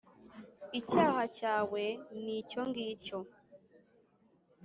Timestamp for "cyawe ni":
1.37-2.33